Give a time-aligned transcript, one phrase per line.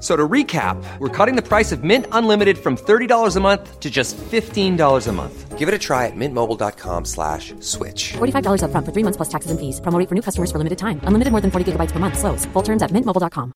[0.00, 3.78] F- So to recap, we're cutting the price of Mint Unlimited from $30 a month
[3.80, 5.58] to just $15 a month.
[5.58, 8.12] Give it a try at mintmobile.com slash switch.
[8.16, 9.78] $45 upfront for three months plus taxes and fees.
[9.80, 11.00] Promo rate for new customers for limited time.
[11.04, 12.16] Unlimited more than 40 gigabytes per month.
[12.18, 12.46] Slows.
[12.54, 13.52] Full terms at mintmobile.com.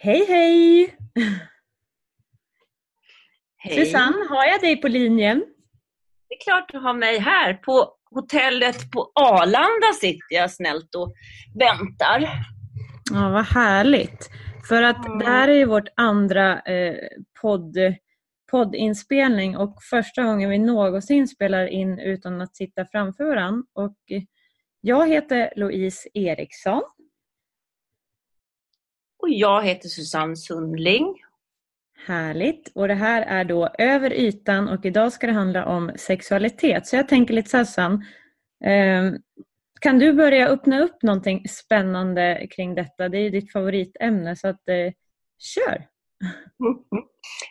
[0.00, 0.94] Hej hej!
[3.56, 3.84] Hej.
[3.84, 5.38] Susanne, har jag dig på linjen?
[6.28, 7.54] Det är klart du har mig här.
[7.54, 11.14] På hotellet på Arlanda sitter jag snällt och
[11.58, 12.28] väntar.
[13.10, 14.30] Ja, vad härligt.
[14.68, 16.96] För att det här är ju vårt andra eh,
[17.40, 17.76] podd,
[18.50, 23.66] poddinspelning och första gången vi någonsin spelar in utan att sitta framför varandra.
[23.72, 23.96] Och
[24.80, 26.82] jag heter Louise Eriksson.
[29.18, 31.14] Och jag heter Susanne Sundling.
[32.06, 32.72] Härligt.
[32.74, 36.86] Och det här är då Över ytan och idag ska det handla om sexualitet.
[36.86, 37.98] Så jag tänker lite så här,
[38.64, 39.12] Eh,
[39.80, 43.08] kan du börja öppna upp någonting spännande kring detta?
[43.08, 44.92] Det är ju ditt favoritämne så att eh,
[45.38, 45.86] kör!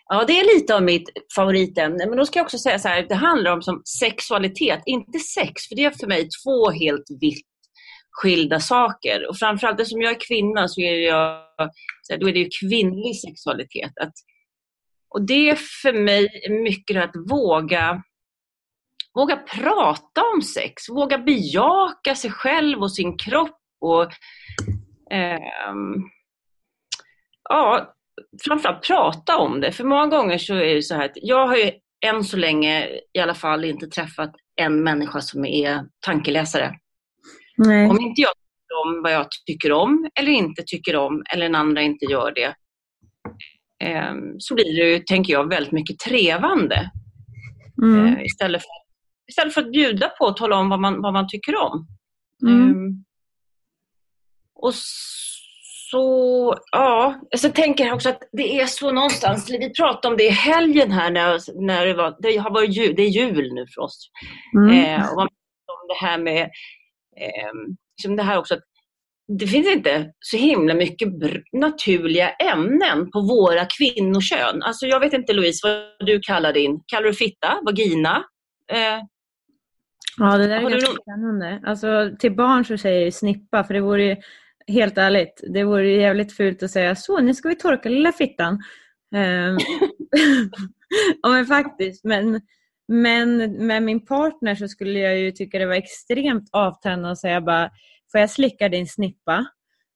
[0.10, 2.06] Ja, det är lite av mitt favoritämne.
[2.08, 5.68] Men då ska jag också säga så här, det handlar om som sexualitet, inte sex.
[5.68, 7.48] För det är för mig två helt vitt
[8.12, 9.30] skilda saker.
[9.30, 11.42] Och framförallt eftersom jag är kvinna så är jag,
[12.20, 13.92] då är det ju kvinnlig sexualitet.
[14.02, 14.14] Att,
[15.10, 18.04] och det är för mig mycket det att våga
[19.18, 23.60] Våga prata om sex, våga bejaka sig själv och sin kropp.
[23.82, 24.12] Och,
[25.12, 25.96] ehm,
[27.50, 27.94] ja,
[28.46, 29.72] framförallt prata om det.
[29.72, 31.72] För många gånger så är det så här att jag har ju
[32.06, 36.76] än så länge i alla fall inte träffat en människa som är tankeläsare.
[37.58, 37.90] Nej.
[37.90, 41.56] Om inte jag tycker om vad jag tycker om eller inte tycker om eller den
[41.56, 42.56] andra inte gör det
[44.40, 46.92] så blir det ju, tänker jag, väldigt mycket trevande.
[47.84, 48.06] Mm.
[48.06, 48.70] Eh, istället, för,
[49.30, 51.88] istället för att bjuda på och tala om vad man, vad man tycker om.
[52.48, 52.70] Mm.
[52.70, 53.04] Ehm,
[54.56, 54.74] och
[55.92, 60.24] så, ja, sen tänker jag också att det är så någonstans, vi pratade om det
[60.24, 63.66] i helgen här när, när det var, det har varit jul, det är jul nu
[63.76, 64.10] för oss.
[64.58, 64.70] Mm.
[64.70, 66.42] Eh, och man pratar om det här med,
[67.18, 67.54] eh,
[67.98, 68.64] liksom det här också att
[69.28, 71.10] det finns inte så himla mycket
[71.54, 74.64] naturliga ämnen på våra kvinnokön.
[74.64, 78.24] Alltså jag vet inte Louise vad du kallar din, kallar du fitta, vagina?
[78.72, 79.04] Eh,
[80.20, 81.62] Ja, det där är Har du ganska någon- spännande.
[81.66, 84.16] Alltså, till barn så säger jag snippa, för det vore ju,
[84.68, 88.12] helt ärligt, det vore ju jävligt fult att säga så, nu ska vi torka lilla
[88.12, 88.60] fittan.
[89.16, 89.58] Ehm,
[91.22, 92.04] ja, men faktiskt.
[92.04, 92.42] Men,
[92.88, 93.38] men
[93.68, 97.70] med min partner så skulle jag ju tycka det var extremt avtändande att säga bara,
[98.12, 99.46] får jag slicka din snippa?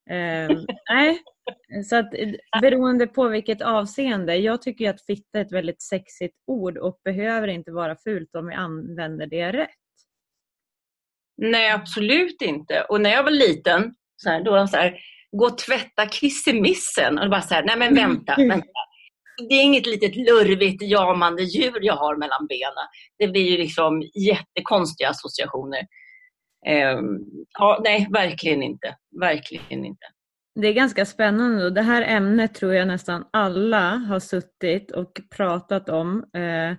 [0.09, 1.21] Ehm, nej,
[1.89, 4.35] så att eh, beroende på vilket avseende.
[4.35, 8.47] Jag tycker att fitta är ett väldigt sexigt ord och behöver inte vara fult om
[8.47, 9.69] vi använder det rätt.
[11.37, 12.81] nej, absolut inte.
[12.81, 14.99] Och när jag var liten, så här, då var de så här,
[15.31, 17.19] gå och tvätta kissemissen.
[17.19, 18.67] Och bara så här, nej men vänta, vänta.
[19.49, 22.87] Det är inget litet lurvigt jamande djur jag har mellan benen.
[23.19, 25.87] Det blir ju liksom jättekonstiga associationer.
[26.65, 27.19] Ehm,
[27.59, 28.95] ja, nej, verkligen inte.
[29.19, 30.05] Verkligen inte.
[30.55, 35.21] Det är ganska spännande och det här ämnet tror jag nästan alla har suttit och
[35.35, 36.25] pratat om.
[36.33, 36.75] Eh,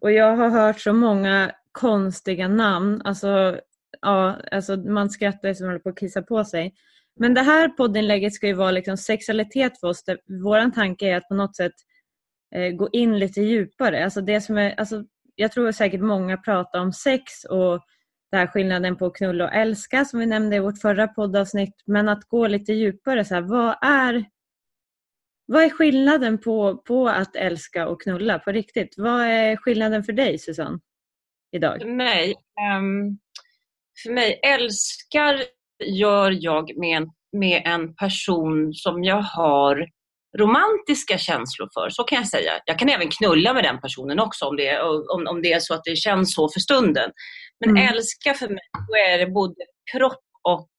[0.00, 3.02] och jag har hört så många konstiga namn.
[3.04, 3.60] Alltså,
[4.00, 6.74] ja, alltså man skrattar ju som håller på att kissa på sig.
[7.20, 10.04] Men det här poddinlägget ska ju vara liksom sexualitet för oss.
[10.44, 11.72] Vår tanke är att på något sätt
[12.54, 14.04] eh, gå in lite djupare.
[14.04, 15.04] Alltså det som är, alltså,
[15.34, 17.80] jag tror säkert många pratar om sex och
[18.32, 21.74] det här skillnaden på knulla och älska som vi nämnde i vårt förra poddavsnitt.
[21.86, 23.24] Men att gå lite djupare.
[23.24, 24.24] Så här, vad, är,
[25.46, 28.94] vad är skillnaden på, på att älska och knulla på riktigt?
[28.96, 30.78] Vad är skillnaden för dig Susanne?
[31.56, 31.80] Idag?
[31.80, 32.34] För mig,
[32.78, 33.18] um,
[34.02, 35.42] för mig älskar
[35.84, 39.88] gör jag med en, med en person som jag har
[40.38, 41.90] romantiska känslor för.
[41.90, 42.52] Så kan jag säga.
[42.64, 45.74] Jag kan även knulla med den personen också om det, om, om det är så
[45.74, 47.10] att det känns så för stunden.
[47.66, 47.88] Men Mm.
[47.94, 49.54] älska för mig, då är det både
[49.92, 50.70] kropp och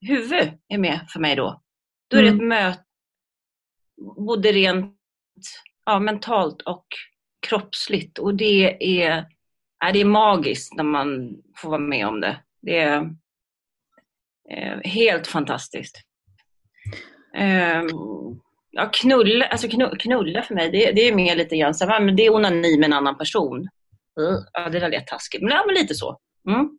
[0.00, 1.62] huvud är med för mig då.
[2.10, 2.40] Då är det Mm.
[2.40, 2.82] ett möte,
[4.16, 4.96] både rent
[5.86, 6.86] ja, mentalt och
[7.46, 8.18] kroppsligt.
[8.18, 9.26] Och det är,
[9.80, 12.40] ja, det är magiskt när man får vara med om det.
[12.62, 13.10] Det är
[14.50, 15.96] eh, helt fantastiskt.
[17.36, 17.82] Eh,
[18.70, 22.00] ja, knulla, alltså knu- knulla för mig, det, det är mer lite grann så här,
[22.00, 23.68] men det är onani med en annan person.
[24.20, 26.18] Uh, Ja, det där lät taskigt, men, ja, men lite så.
[26.48, 26.78] Mm.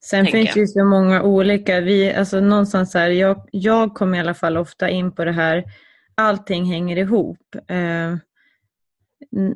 [0.00, 1.80] Sen tänker finns det ju så många olika.
[1.80, 5.64] Vi, alltså någonstans här, jag, jag kommer i alla fall ofta in på det här,
[6.14, 7.54] allting hänger ihop.
[7.54, 8.16] Eh,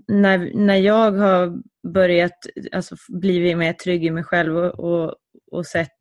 [0.08, 5.14] när, när jag har börjat alltså, blivit mer trygg i mig själv och, och,
[5.52, 5.98] och sett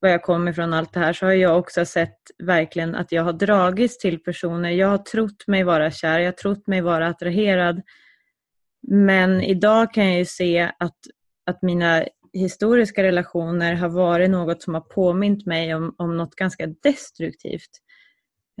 [0.00, 3.22] var jag kommer ifrån allt det här så har jag också sett verkligen att jag
[3.22, 4.70] har dragits till personer.
[4.70, 7.82] Jag har trott mig vara kär, jag har trott mig vara attraherad.
[8.82, 10.98] Men idag kan jag ju se att,
[11.46, 16.66] att mina historiska relationer har varit något som har påmint mig om, om något ganska
[16.66, 17.70] destruktivt.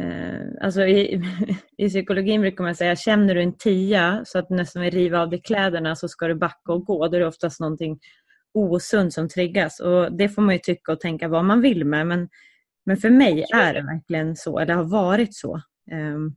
[0.02, 1.22] Eh, alltså i,
[1.76, 5.20] I psykologin brukar man säga, känner du en tia så att du nästan vill riva
[5.20, 7.08] av dig kläderna så ska du backa och gå.
[7.08, 8.00] Då är det oftast någonting
[8.54, 9.80] osunt som triggas.
[9.80, 12.06] Och det får man ju tycka och tänka vad man vill med.
[12.06, 12.28] Men,
[12.86, 15.60] men för mig är det verkligen så, eller har varit så.
[15.90, 16.34] Ehm,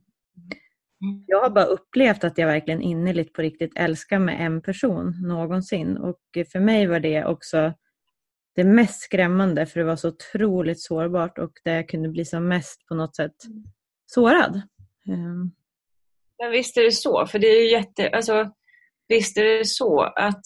[1.26, 5.96] jag har bara upplevt att jag verkligen innerligt på riktigt älskar med en person någonsin.
[5.96, 6.20] Och
[6.52, 7.72] för mig var det också
[8.54, 12.48] det mest skrämmande för det var så otroligt sårbart och där jag kunde bli som
[12.48, 13.34] mest på något sätt
[14.06, 14.62] sårad.
[15.08, 15.50] Ehm,
[16.38, 18.50] Men visst är det så, för det är ju jätte, alltså,
[19.08, 20.42] visst är det så att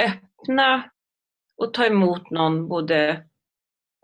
[0.00, 0.90] öppna
[1.56, 3.24] och ta emot någon både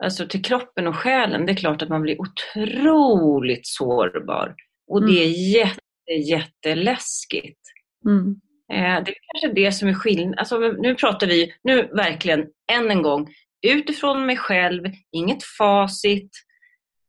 [0.02, 4.54] alltså till kroppen och själen, det är klart att man blir otroligt sårbar.
[4.88, 7.60] Och det är jätte, jätteläskigt.
[8.06, 8.40] Mm.
[8.72, 10.38] Eh, det är kanske det som är skillnaden.
[10.38, 13.28] Alltså, nu pratar vi, nu verkligen än en gång,
[13.66, 16.30] utifrån mig själv, inget facit,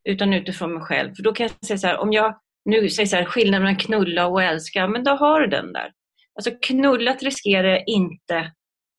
[0.09, 1.13] utan utifrån mig själv.
[1.15, 3.79] För då kan jag säga så här, om jag nu säger så här, skillnaden mellan
[3.79, 5.91] knulla och älska, men då har du den där.
[6.35, 8.51] Alltså knullat riskerar inte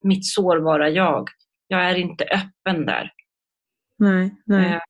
[0.05, 1.29] mitt sårbara jag.
[1.69, 3.13] Jag är inte öppen där.
[3.99, 4.73] Nej, nej.
[4.73, 4.81] Eh,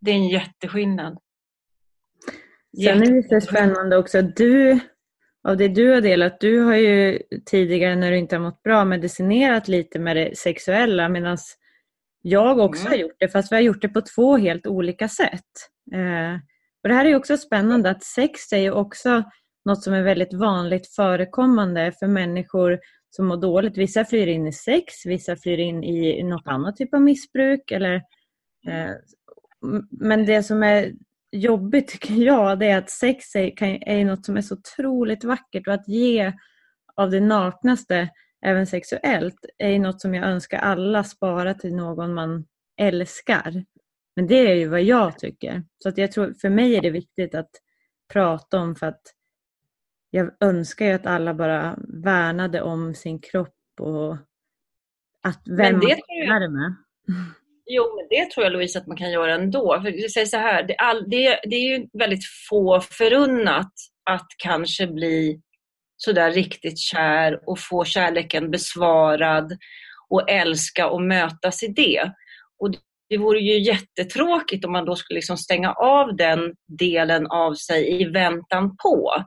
[0.00, 1.18] Det är en jätteskillnad.
[2.84, 4.78] Sen är det så spännande också du,
[5.48, 8.84] av det du har delat, du har ju tidigare när du inte har mått bra
[8.84, 11.38] medicinerat lite med det sexuella medan
[12.22, 12.92] jag också Mm.
[12.92, 15.42] har gjort det fast vi har gjort det på två helt olika sätt.
[15.92, 16.34] Eh,
[16.82, 19.22] och Det här är ju också spännande att sex är ju också
[19.64, 22.78] något som är väldigt vanligt förekommande för människor
[23.10, 23.76] som mår dåligt.
[23.76, 27.70] Vissa flyr in i sex, vissa flyr in i något annat typ av missbruk.
[27.70, 27.94] Eller,
[28.68, 28.90] eh,
[29.90, 30.92] men det som är
[31.36, 35.24] jobbigt tycker jag det är att sex är, kan, är något som är så otroligt
[35.24, 36.32] vackert och att ge
[36.94, 38.08] av det naknaste,
[38.46, 42.44] även sexuellt, är något som jag önskar alla spara till någon man
[42.76, 43.64] älskar.
[44.16, 45.64] Men det är ju vad jag tycker.
[45.82, 47.50] Så att jag tror, för mig är det viktigt att
[48.12, 49.02] prata om för att
[50.10, 54.16] jag önskar ju att alla bara värnade om sin kropp och
[55.22, 56.74] att vem det man är det med.
[57.66, 59.80] Jo, men det tror jag Louise att man kan göra ändå.
[59.82, 63.72] För säger så här, det, all, det, det är ju väldigt få förunnat
[64.10, 65.40] att kanske bli
[65.96, 69.58] sådär riktigt kär och få kärleken besvarad
[70.08, 72.12] och älska och mötas i det.
[72.58, 72.70] Och
[73.08, 78.02] det, vore ju jättetråkigt om man då skulle liksom stänga av den delen av sig
[78.02, 79.24] i väntan på.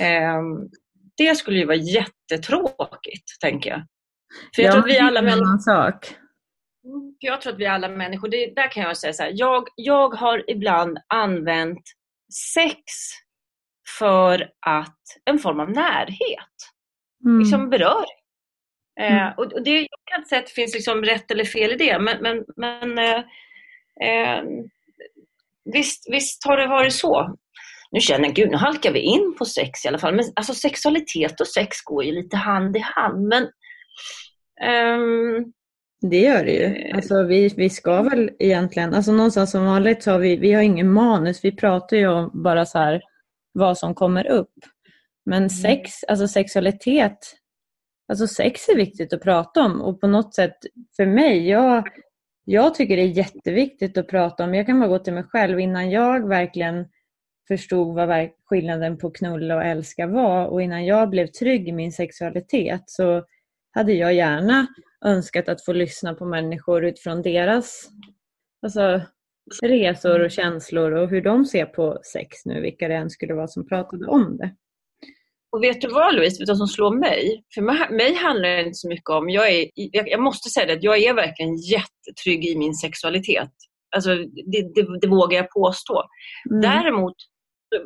[0.00, 0.68] Ehm,
[1.16, 3.86] det skulle ju vara jättetråkigt, tänker jag.
[4.54, 6.16] För jag tror att vi alla människor sak.
[7.18, 10.08] Jag tror att vi alla människor, det, där kan jag säga så här, jag, jag
[10.08, 11.82] har ibland använt
[12.54, 12.74] sex
[13.98, 16.48] för att en form av närhet,
[17.24, 17.38] Mm.
[17.38, 18.06] liksom beröring.
[19.00, 19.32] Eh, Mm.
[19.36, 21.76] och, och det, jag kan inte säga att det finns liksom rätt eller fel i
[21.76, 23.22] det, men, men, men eh,
[24.08, 24.42] eh,
[25.72, 27.36] visst, visst har det varit så.
[27.90, 30.54] Nu känner jag, gud nu halkar vi in på sex i alla fall, men alltså
[30.54, 33.28] sexualitet och sex går ju lite hand i hand.
[33.28, 33.50] Men
[34.60, 35.52] ehm,
[36.00, 36.90] Det gör det ju.
[36.92, 40.62] Alltså vi, vi ska väl egentligen, alltså någonstans som vanligt så har vi, vi har
[40.62, 43.02] ingen manus, vi pratar ju om bara så här
[43.52, 44.54] vad som kommer upp.
[45.24, 47.18] Men sex, alltså sexualitet,
[48.08, 50.56] alltså sex är viktigt att prata om och på något sätt
[50.96, 51.88] för mig, jag,
[52.44, 54.54] jag tycker det är jätteviktigt att prata om.
[54.54, 56.86] Jag kan bara gå till mig själv innan jag verkligen
[57.48, 61.92] förstod vad skillnaden på knulla och älska var och innan jag blev trygg i min
[61.92, 63.24] sexualitet så
[63.70, 64.66] hade jag gärna
[65.06, 67.88] önskat att få lyssna på människor utifrån deras
[68.62, 69.00] alltså,
[69.62, 73.48] resor och känslor och hur de ser på sex nu, vilka det än skulle vara
[73.48, 74.54] som pratade om det.
[75.52, 77.44] Och vet du vad Louise, vet du vad som slår mig?
[77.54, 77.62] För
[77.96, 80.98] mig handlar det inte så mycket om, jag, är, jag måste säga det, att jag
[80.98, 83.52] är verkligen jättetrygg i min sexualitet.
[83.96, 84.14] Alltså,
[84.52, 86.02] det, det, det vågar jag påstå.
[86.50, 86.60] Mm.
[86.60, 87.14] Däremot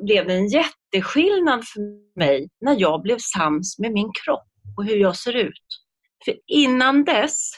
[0.02, 1.80] blev det en jätteskillnad för
[2.18, 5.66] mig när jag blev sams med min kropp och hur jag ser ut.
[6.24, 7.50] För innan dess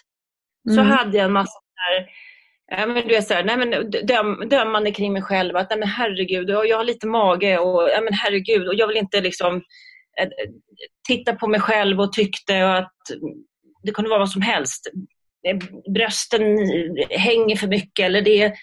[0.74, 0.86] så mm.
[0.86, 2.06] hade jag en massa där,
[2.76, 5.56] ja, men du vet, så här, nej, men döm, dömande kring mig själv.
[5.56, 8.96] Att nej, men herregud, jag har lite mage och ja, men herregud, och jag vill
[8.96, 9.56] inte liksom
[10.20, 10.28] äh,
[11.08, 12.92] titta på mig själv och tyckte att
[13.82, 14.90] det kunde vara vad som helst.
[15.94, 16.42] Brösten
[17.10, 18.54] hänger för mycket eller det.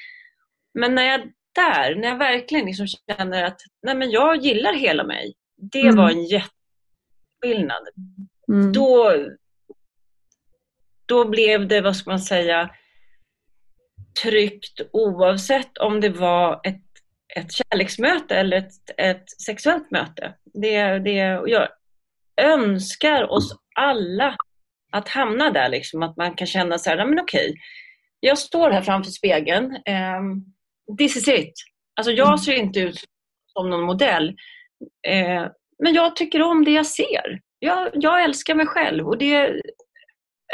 [0.74, 1.22] Men när jag
[1.56, 5.34] där, när jag verkligen liksom känner att nej, men jag gillar hela mig.
[5.72, 5.96] Det mm.
[5.96, 7.84] var en jätteskillnad.
[8.52, 8.72] Mm.
[8.72, 9.14] Då,
[11.10, 12.70] då blev det, vad ska man säga,
[14.24, 16.84] tryggt oavsett om det var ett,
[17.36, 20.34] ett kärleksmöte eller ett, ett sexuellt möte.
[20.54, 21.68] Det, det, jag
[22.42, 24.36] önskar oss alla
[24.92, 27.56] att hamna där, liksom, att man kan känna så här, men okej,
[28.20, 29.66] jag står här framför spegeln,
[30.20, 30.46] um,
[30.98, 31.54] this is it.
[31.96, 32.38] Alltså jag mm.
[32.38, 33.04] ser inte ut
[33.54, 34.30] som någon modell,
[35.08, 35.46] eh,
[35.84, 37.42] men jag tycker om det jag ser.
[37.60, 39.62] Jag, jag älskar mig själv och det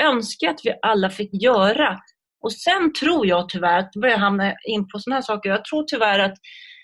[0.02, 2.00] önskar jag att vi alla fick göra.
[2.42, 5.84] Och sen tror jag tyvärr, att börjar hamna in på sådana här saker, jag tror
[5.88, 6.38] tyvärr att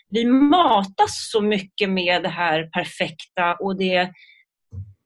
[0.10, 4.12] vi matas så mycket med det här perfekta och det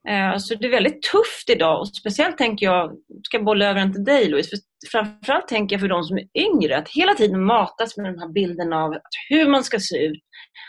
[0.08, 2.92] Eh, så det är väldigt tufft idag och speciellt tänker jag,
[3.24, 4.58] ska bolla över den till dig Louise, för
[4.92, 8.30] framförallt tänker jag för de som är yngre, att hela tiden matas med den här
[8.30, 8.96] bilden av
[9.30, 10.24] hur man ska se ut.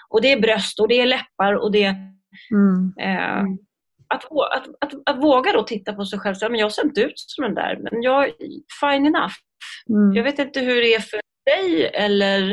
[0.09, 1.85] Och det är bröst och det är läppar och det
[2.55, 2.93] mm.
[3.01, 3.45] eh,
[4.09, 7.01] att, att, att, att, våga då titta på sig själv, så, men jag ser inte
[7.01, 8.33] ut som den där, men jag
[8.81, 9.35] fine enough.
[9.89, 10.13] Mm.
[10.15, 12.53] Jag vet inte hur det är för dig eller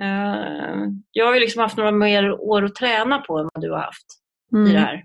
[0.00, 3.70] eh, jag har ju liksom haft några mer år att träna på än vad du
[3.70, 4.06] har haft
[4.52, 4.70] mm.
[4.70, 5.04] i det här.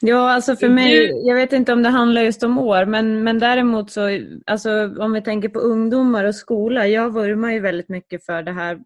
[0.00, 3.38] Ja, alltså för mig, jag vet inte om det handlar just om år, men, men
[3.38, 8.24] däremot så, alltså om vi tänker på ungdomar och skola, jag vurmar ju väldigt mycket
[8.24, 8.78] för det här.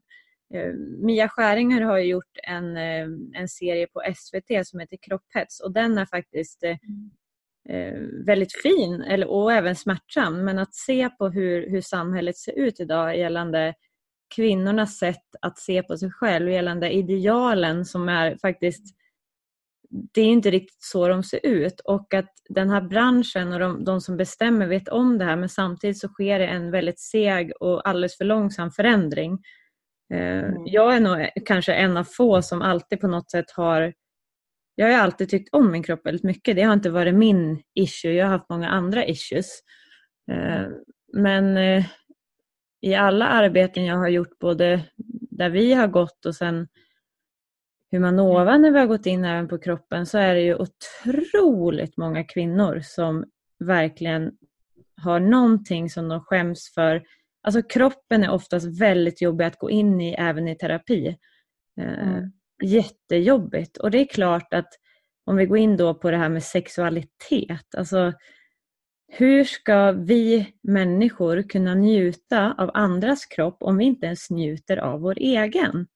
[0.54, 5.72] Eh, Mia Skäringer har gjort en, eh, en serie på SVT som heter Kropphets och
[5.72, 7.92] den är faktiskt eh,
[8.26, 10.44] väldigt fin eller, och även smärtsam.
[10.44, 13.74] Men att se på hur, hur samhället ser ut idag gällande
[14.34, 18.96] kvinnornas sätt att se på sig själv, gällande idealen som är faktiskt
[19.90, 23.84] det är inte riktigt så de ser ut och att den här branschen och de,
[23.84, 27.52] de, som bestämmer vet om det här men samtidigt så sker det en väldigt seg
[27.60, 29.38] och alldeles för långsam förändring.
[30.10, 30.62] Eh, mm.
[30.66, 33.92] Jag är nog kanske en av få som alltid på något sätt har
[34.74, 36.56] jag har alltid tyckt om min kropp väldigt mycket.
[36.56, 38.12] Det har inte varit min issue.
[38.12, 39.60] Jag har haft många andra issues.
[40.30, 40.66] Eh,
[41.12, 41.84] men eh,
[42.80, 44.84] i alla arbeten jag har gjort, både
[45.30, 46.68] där vi har gått och sen
[47.90, 52.24] Humanova när vi har gått in även på kroppen så är det ju otroligt många
[52.24, 53.24] kvinnor som
[53.58, 54.32] verkligen
[54.96, 57.02] har någonting som de skäms för.
[57.42, 61.16] Alltså kroppen är oftast väldigt jobbig att gå in i även i terapi.
[61.80, 62.32] Eh, mm.
[62.62, 64.68] Jättejobbigt och det är klart att
[65.26, 68.12] om vi går in då på det här med sexualitet, alltså
[69.12, 75.00] hur ska vi människor kunna njuta av andras kropp om vi inte ens njuter av
[75.00, 75.86] vår egen?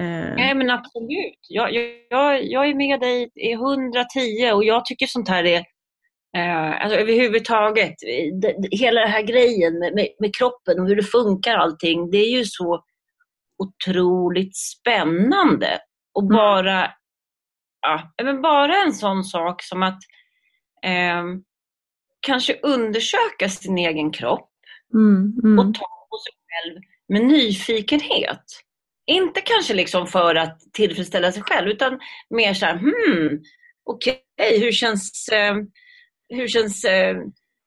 [0.00, 0.34] Eh.
[0.36, 1.46] Nej men absolut.
[1.48, 1.74] Jag,
[2.10, 5.64] jag, jag är med dig i 110 och jag tycker sånt här är
[6.36, 7.94] eh, alltså överhuvudtaget,
[8.40, 12.30] det, hela den här grejen med, med, kroppen och hur det funkar allting, det är
[12.30, 12.84] ju så
[13.58, 15.78] otroligt spännande.
[16.14, 16.36] Och mm.
[16.36, 16.90] bara,
[17.80, 19.98] ja, men bara en sån sak som att
[20.84, 21.24] eh,
[22.20, 24.50] kanske undersöka sin egen kropp
[24.94, 25.58] mm, mm.
[25.58, 28.44] och ta på sig själv med nyfikenhet.
[29.06, 33.42] Inte kanske liksom för att tillfredsställa sig själv utan mer så här, hmm,
[33.84, 35.54] okej, okay, hur känns, eh,
[36.32, 37.16] hur känns eh,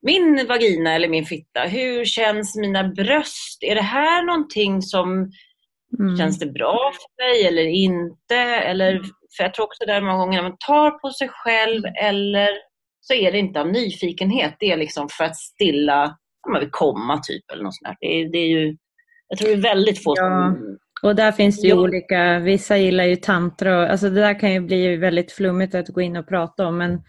[0.01, 1.62] min vagina eller min fitta?
[1.62, 3.63] Hur känns mina bröst?
[3.63, 5.31] Är det här någonting som
[6.00, 6.17] mm.
[6.17, 8.36] känns det bra för mig eller inte?
[8.36, 9.03] Eller, mm.
[9.38, 11.93] för jag tror också där många gånger när man tar på sig själv mm.
[12.00, 12.50] eller
[13.01, 14.55] så är det inte av nyfikenhet.
[14.60, 16.17] Det är liksom för att stilla,
[16.51, 17.98] man vill komma typ eller något sånt där.
[18.00, 18.77] Det är, det är ju,
[19.27, 20.24] jag tror det är väldigt få ja.
[20.24, 24.39] som och där finns det ju olika, vissa gillar ju tantra och alltså det där
[24.39, 27.01] kan ju bli väldigt flummigt att gå in och prata om men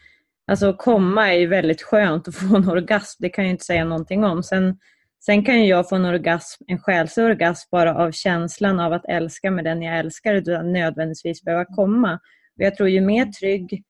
[0.47, 3.85] alltså komma är ju väldigt skönt att få en orgasm, det kan jag inte säga
[3.85, 4.43] någonting om.
[4.43, 4.79] Sen,
[5.25, 9.05] sen kan ju jag få en orgasm, en själslig orgasm bara av känslan av att
[9.09, 12.15] älska med den jag älskar utan nödvändigtvis behöva komma.
[12.57, 13.85] Och jag tror ju mer trygg,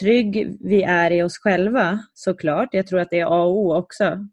[0.00, 3.74] trygg vi är i oss själva såklart, jag tror att det är A och O
[3.74, 4.28] också,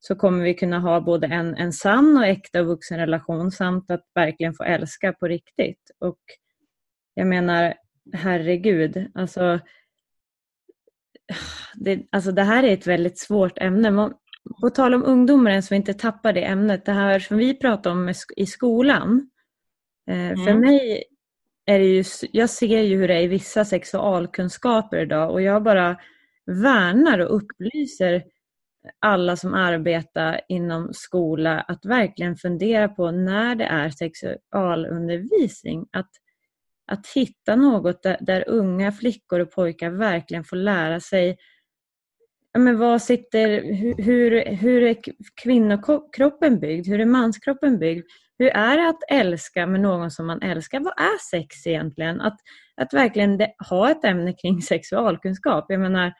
[0.00, 4.54] så kommer vi kunna ha både en, en sann och äkta vuxenrelation samt att verkligen
[4.54, 5.90] få älska på riktigt.
[6.00, 6.18] Och
[7.14, 7.74] jag menar,
[8.12, 9.10] herregud.
[9.14, 9.60] Alltså
[11.74, 14.10] det, alltså det här är ett väldigt svårt ämne.
[14.60, 17.90] På tal om ungdomar, så vi inte tappar det ämnet, det här som vi pratar
[17.90, 19.30] om i skolan.
[20.10, 20.44] Mm.
[20.44, 21.04] För mig
[21.66, 25.62] är det ju, jag ser ju hur det är i vissa sexualkunskaper idag och jag
[25.62, 25.96] bara
[26.46, 28.24] värnar och upplyser
[28.98, 35.86] alla som arbetar inom skola att verkligen fundera på när det är sexualundervisning.
[35.92, 36.10] Att,
[36.86, 41.36] att hitta något där, där unga flickor och pojkar verkligen får lära sig
[42.58, 44.96] men vad sitter, hur, hur, hur är
[45.42, 46.86] kvinnokroppen byggd?
[46.86, 48.06] Hur är manskroppen byggd?
[48.38, 50.80] Hur är det att älska med någon som man älskar?
[50.80, 52.20] Vad är sex egentligen?
[52.20, 52.36] Att,
[52.76, 55.66] att verkligen ha ett ämne kring sexualkunskap.
[55.68, 56.12] Jag menar,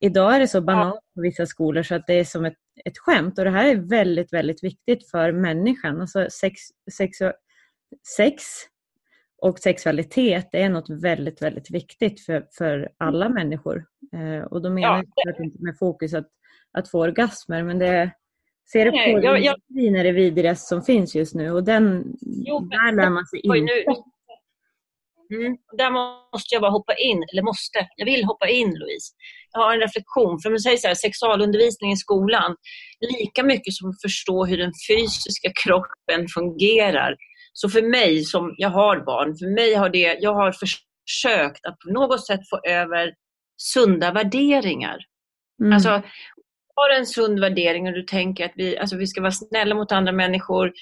[0.00, 2.98] idag är det så banalt på vissa skolor så att det är som ett, ett
[2.98, 6.00] skämt och det här är väldigt, väldigt viktigt för människan.
[6.00, 6.60] Alltså sex,
[6.96, 7.18] sex,
[8.16, 8.42] sex
[9.38, 13.84] och sexualitet är något väldigt, väldigt viktigt för, för alla människor.
[14.12, 15.22] Eh, och då menar ja.
[15.24, 16.28] jag inte med fokus att,
[16.72, 18.10] att få orgasmer, men det
[18.72, 19.56] ser det på jag, jag,
[19.98, 23.60] är det vidrigaste som finns just nu och den, jo, där lär man sig inte.
[23.60, 23.94] Nu,
[25.30, 25.56] Mm.
[25.78, 25.90] Där
[26.32, 29.12] måste jag bara hoppa in, eller måste, jag vill hoppa in Louise.
[29.52, 32.56] Jag har en reflektion, för man säger så här, sexualundervisning i skolan,
[33.20, 37.16] lika mycket som att förstå hur den fysiska kroppen fungerar.
[37.58, 41.78] Så för mig som, jag har barn, för mig har det, jag har försökt att
[41.78, 43.12] på något sätt få över
[43.62, 44.98] sunda värderingar.
[45.60, 45.72] Mm.
[45.72, 46.02] Alltså,
[46.76, 49.92] har en sund värdering och du tänker att vi, alltså vi ska vara snälla mot
[49.92, 50.72] andra människor.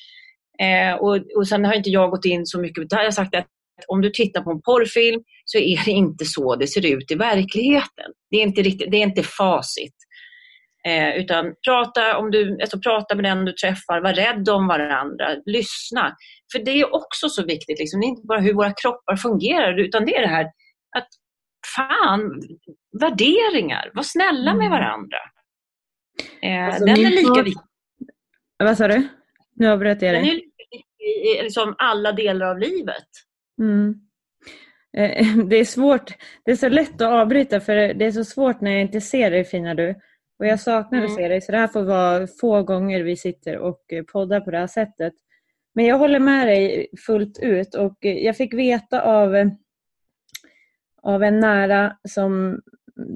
[0.59, 3.35] Eh, och, och sen har inte jag gått in så mycket, där har jag sagt
[3.35, 3.47] att
[3.89, 7.15] om du tittar på en porrfilm så är det inte så det ser ut i
[7.15, 8.13] verkligheten.
[8.31, 9.94] Det är inte, riktigt, det är inte facit.
[10.89, 15.29] Eh, utan prata, om du, alltså prata med den du träffar, var rädd om varandra,
[15.47, 16.17] lyssna.
[16.53, 17.79] För det är också så viktigt.
[17.79, 18.01] Liksom.
[18.01, 20.45] Det är inte bara hur våra kroppar fungerar utan det är det här
[20.97, 21.09] att
[21.77, 22.43] fan,
[23.01, 24.71] värderingar, var snälla med mm.
[24.71, 25.19] varandra.
[26.43, 27.63] Eh, alltså, den är lika viktig.
[28.59, 29.09] Vad sa du?
[29.57, 30.23] Nu avbröt jag dig.
[30.23, 33.09] Den är lika viktig i liksom alla delar av livet.
[33.61, 33.95] Mm.
[34.97, 36.13] Eh, det är svårt.
[36.45, 39.31] Det är så lätt att avbryta för det är så svårt när jag inte ser
[39.31, 39.95] dig fina du.
[40.39, 41.11] Och jag saknar mm.
[41.11, 43.81] att se dig så det här får vara få gånger vi sitter och
[44.13, 45.13] poddar på det här sättet.
[45.75, 49.51] Men jag håller med dig fullt ut och jag fick veta av,
[51.03, 52.61] av en nära som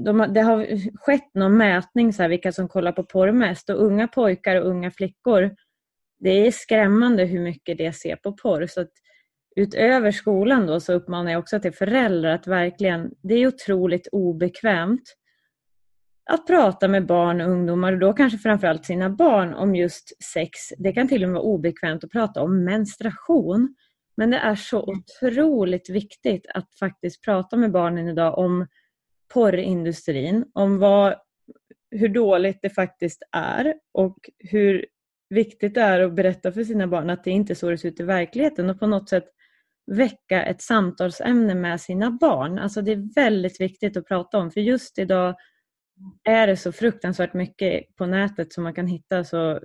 [0.04, 0.66] de, det har
[0.98, 4.68] skett någon mätning så här, vilka som kollar på porr mest och unga pojkar och
[4.68, 5.50] unga flickor
[6.18, 8.66] det är skrämmande hur mycket det ser på porr.
[8.66, 8.86] Så
[9.56, 15.14] utöver skolan då så uppmanar jag också till föräldrar att verkligen, det är otroligt obekvämt
[16.28, 20.58] att prata med barn och ungdomar och då kanske framförallt sina barn om just sex.
[20.78, 23.74] Det kan till och med vara obekvämt att prata om menstruation.
[24.16, 28.66] Men det är så otroligt viktigt att faktiskt prata med barnen idag om
[29.34, 31.14] porrindustrin, om vad,
[31.90, 34.86] hur dåligt det faktiskt är och hur
[35.30, 37.88] viktigt det är att berätta för sina barn att det inte är så det ser
[37.88, 39.28] ut i verkligheten och på något sätt
[39.86, 42.58] väcka ett samtalsämne med sina barn.
[42.58, 45.34] Alltså det är väldigt viktigt att prata om för just idag
[46.24, 49.60] är det så fruktansvärt mycket på nätet som man kan hitta så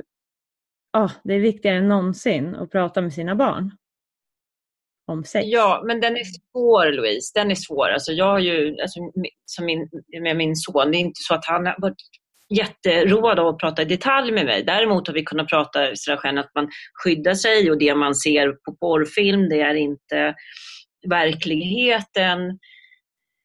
[0.97, 3.71] oh, det är viktigare än någonsin att prata med sina barn
[5.07, 5.45] om sex.
[5.47, 7.31] Ja, men den är svår Louise.
[7.35, 7.89] Den är svår.
[7.89, 8.99] Alltså, jag har ju, alltså,
[9.45, 9.89] som min,
[10.21, 11.97] med min son, det är inte så att han har varit
[12.49, 14.63] jätteroad av att prata i detalj med mig.
[14.63, 18.75] Däremot har vi kunnat prata sådär att man skyddar sig och det man ser på
[18.75, 20.35] porrfilm det är inte
[21.09, 22.49] verkligheten.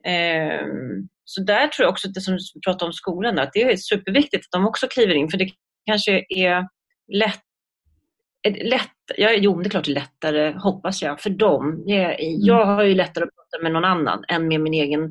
[0.05, 0.67] Eh,
[1.31, 4.47] så där tror jag också, det som vi pratade om skolan, att det är superviktigt
[4.47, 5.51] att de också kliver in för det
[5.87, 6.69] kanske är
[7.13, 7.43] lätt
[8.49, 11.83] lätt, ja, jo, det är klart det är lättare, hoppas jag, för dem.
[11.87, 15.05] Jag, jag har ju lättare att prata med någon annan än med min egen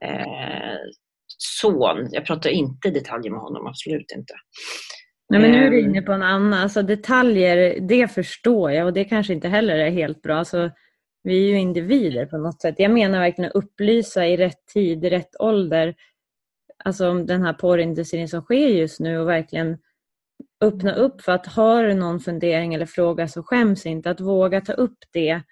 [0.00, 0.76] eh,
[1.38, 2.08] son.
[2.12, 4.34] Jag pratar inte detaljer med honom, absolut inte.
[5.28, 5.90] Nej, men nu är du ehm.
[5.90, 6.60] inne på en annan.
[6.60, 10.38] Alltså, detaljer, det förstår jag och det kanske inte heller är helt bra.
[10.38, 10.70] Alltså,
[11.26, 12.74] vi är ju individer på något sätt.
[12.78, 15.94] Jag menar verkligen att upplysa i rätt tid, i rätt ålder.
[16.84, 19.78] Alltså om den här porrindustrin som sker just nu och verkligen
[20.60, 24.10] öppna upp för att har du någon fundering eller fråga så skäms inte.
[24.10, 25.42] Att våga ta upp det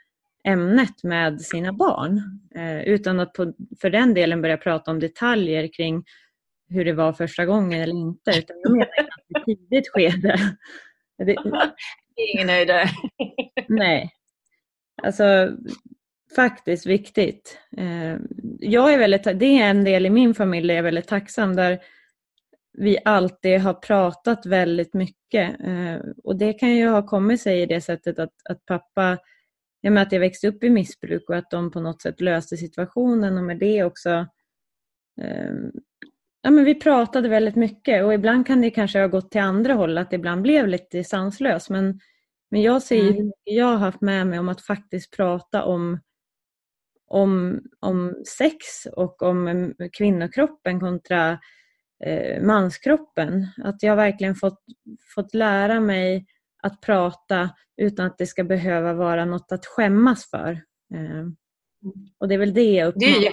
[0.48, 5.68] ämnet med sina barn eh, utan att på, för den delen börja prata om detaljer
[5.72, 6.04] kring
[6.68, 8.30] hur det var första gången eller inte.
[8.30, 8.87] Utan jag menar
[9.38, 10.38] ett tidigt skede.
[11.18, 11.37] Det,
[12.16, 12.88] Ingen höjdare.
[13.68, 14.13] nej.
[15.02, 15.57] Alltså
[16.37, 17.59] faktiskt viktigt.
[17.76, 18.16] Eh,
[18.61, 21.57] jag är väldigt, det är en del i min familj där jag är väldigt tacksam
[21.57, 21.78] där
[22.78, 25.61] vi alltid har pratat väldigt mycket.
[25.61, 29.18] Eh, och det kan ju ha kommit sig i det sättet att, att pappa
[29.85, 32.57] jag med att jag växte upp i missbruk och att de på något sätt löste
[32.57, 34.26] situationen och med det också
[35.20, 35.72] ehm,
[36.42, 39.74] ja, men vi pratade väldigt mycket och ibland kan det kanske ha gått till andra
[39.74, 41.70] håll, att det ibland blev lite sanslöst.
[41.70, 42.00] Men,
[42.54, 43.32] men jag ser ju mm.
[43.44, 46.00] jag har haft med mig om att faktiskt prata om,
[47.06, 51.38] om, om sex och om kvinnokroppen kontra
[52.04, 53.46] eh, manskroppen.
[53.64, 54.64] Att jag verkligen fått,
[55.14, 56.26] fått lära mig
[56.62, 60.50] att prata utan att det ska behöva vara något att skämmas för.
[60.94, 61.26] Eh,
[62.18, 63.32] och det är väl det jag uppmanar.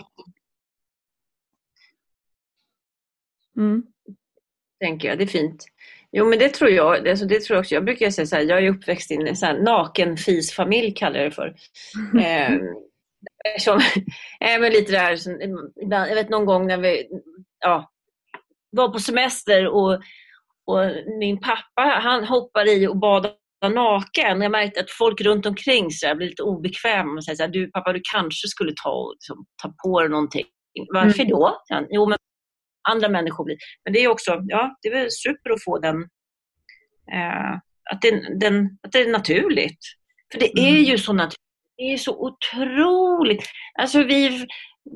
[3.57, 3.83] Mm.
[4.79, 5.65] Tänker jag, det är fint.
[6.11, 7.75] Jo men det tror jag, alltså det tror jag också.
[7.75, 11.19] Jag brukar säga så här, jag är uppväxt i en så här naken fisfamilj kallar
[11.19, 11.55] jag det för.
[12.19, 12.57] eh,
[13.59, 13.77] som,
[14.39, 15.17] eh, men lite där,
[15.83, 17.07] ibland, jag vet någon gång när vi
[17.59, 17.91] ja,
[18.71, 19.93] var på semester och,
[20.65, 23.35] och min pappa han hoppade i och badade
[23.69, 24.41] naken.
[24.41, 27.49] Jag märkte att folk runt omkring så här, blev lite obekväma och sa så här,
[27.49, 30.45] du pappa du kanske skulle ta, liksom, ta på dig någonting.
[30.93, 31.29] Varför mm.
[31.29, 31.57] då?
[31.89, 32.17] Jo, men
[32.89, 33.57] andra människor blir.
[33.85, 36.01] Men det är också, ja, det är väl super att få den,
[37.13, 37.53] eh,
[37.91, 39.79] att, det, den, att det är naturligt.
[40.31, 40.83] För det är mm.
[40.83, 41.35] ju så naturligt.
[41.77, 43.43] Det är så otroligt.
[43.79, 44.47] Alltså vi,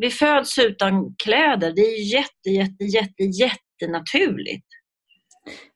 [0.02, 1.72] vi föds utan kläder.
[1.76, 4.66] Det är jätte, jätte, jätte, jättenaturligt.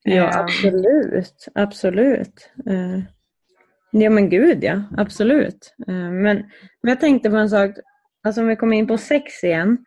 [0.04, 0.38] Ja, eh.
[0.38, 1.48] absolut.
[1.56, 2.52] Absolut.
[2.69, 3.00] Eh,
[3.91, 4.84] ja, men gud ja.
[4.98, 5.76] Absolut.
[5.88, 6.38] Eh, men,
[6.82, 7.72] men jag tänkte på en sak.
[8.24, 9.78] Alltså om vi kommer in på sex igen.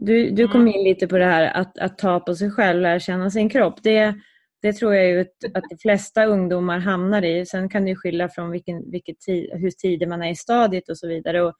[0.00, 0.74] Du, du kom mm.
[0.74, 3.82] in lite på det här att, att ta på sig själv, lära känna sin kropp.
[3.82, 4.14] Det,
[4.62, 5.20] det tror jag ju
[5.54, 7.46] att de flesta ungdomar hamnar i.
[7.46, 10.98] Sen kan det skilja från vilken, vilket tid, hur tidigt man är i stadiet och
[10.98, 11.42] så vidare.
[11.42, 11.54] Och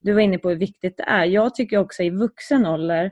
[0.00, 1.24] du var inne på hur viktigt det är.
[1.24, 3.10] Jag tycker också i vuxen ålder,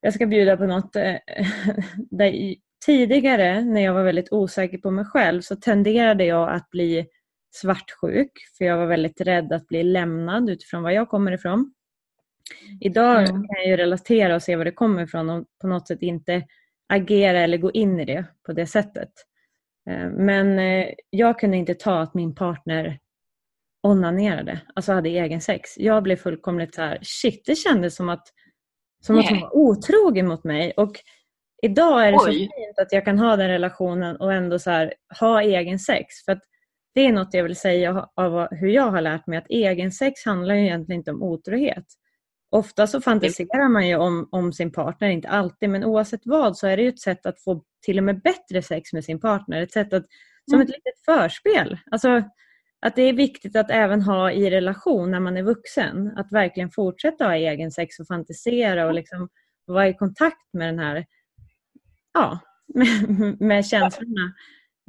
[0.00, 1.16] jag ska bjuda på något, eh,
[2.10, 2.54] där
[2.86, 7.06] tidigare när jag var väldigt osäker på mig själv så tenderade jag att bli
[7.54, 11.74] svartsjuk för jag var väldigt rädd att bli lämnad utifrån var jag kommer ifrån.
[12.80, 13.26] Idag mm.
[13.26, 16.42] kan jag ju relatera och se var det kommer ifrån och på något sätt inte
[16.92, 19.10] agera eller gå in i det på det sättet.
[19.90, 22.98] Eh, men eh, jag kunde inte ta att min partner
[23.82, 25.78] onanerade, alltså hade egen sex.
[25.78, 28.28] Jag blev fullkomligt så här, shit, det kändes som att,
[29.02, 30.72] som att hon var otrogen mot mig.
[30.76, 30.92] Och
[31.62, 32.24] idag är det Oj.
[32.24, 36.24] så fint att jag kan ha den relationen och ändå så här, ha egen sex.
[36.24, 36.40] För
[36.94, 40.24] det är något jag vill säga av hur jag har lärt mig att egen sex
[40.24, 41.84] handlar ju egentligen inte om otrohet.
[42.50, 46.66] Ofta så fantiserar man ju om, om sin partner, inte alltid, men oavsett vad så
[46.66, 49.62] är det ju ett sätt att få till och med bättre sex med sin partner.
[49.62, 50.06] Ett sätt att,
[50.50, 50.62] som mm.
[50.62, 51.78] ett litet förspel.
[51.90, 52.22] Alltså,
[52.80, 56.12] att det är viktigt att även ha i relation när man är vuxen.
[56.16, 59.28] Att verkligen fortsätta ha egen sex och fantisera och liksom
[59.64, 61.06] vara i kontakt med den här,
[62.12, 62.38] ja,
[62.74, 64.34] med, med känslorna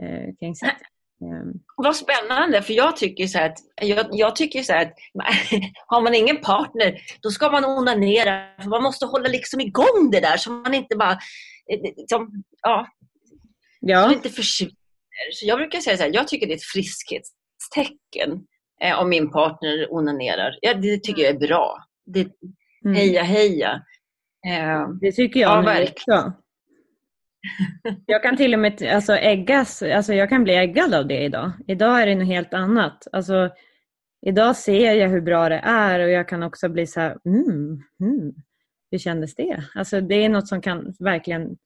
[0.01, 0.90] eh, kring sex.
[1.21, 1.53] Ehm.
[1.77, 4.93] Vad spännande, för jag tycker så att, jag, jag, tycker så att
[5.87, 8.43] har man ingen partner då ska man onanera.
[8.61, 11.19] För man måste hålla liksom igång det där så man inte bara
[11.67, 12.87] liksom, ja,
[13.79, 14.03] ja.
[14.03, 14.75] Så inte försvinner.
[15.33, 18.45] Så jag brukar säga så här, jag tycker det är ett friskhetstecken
[18.83, 20.57] eh, om min partner onanerar.
[20.61, 21.77] Ja, det tycker jag är bra.
[22.05, 22.27] Det,
[22.85, 22.95] mm.
[22.95, 23.81] Heja, heja.
[24.47, 26.19] Eh, det tycker jag ja, verkligen.
[26.19, 26.40] också.
[28.05, 31.51] Jag kan till och med alltså, äggas, alltså, jag kan bli äggad av det idag.
[31.67, 33.07] Idag är det något helt annat.
[33.11, 33.49] Alltså,
[34.25, 37.83] idag ser jag hur bra det är och jag kan också bli så här, mm,
[38.01, 38.33] mm,
[38.91, 39.63] hur kändes det?
[39.75, 41.57] Alltså, det är något som kan verkligen